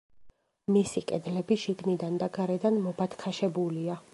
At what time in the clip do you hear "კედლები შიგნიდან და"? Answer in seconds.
1.11-2.31